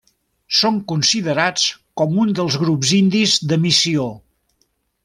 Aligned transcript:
Són 0.59 0.79
considerats 0.91 1.67
com 2.03 2.17
un 2.25 2.33
dels 2.41 2.59
grups 2.65 2.95
indis 3.03 3.39
de 3.53 3.63
missió. 3.69 4.11